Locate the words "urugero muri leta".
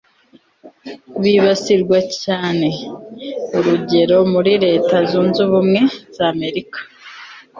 3.57-4.95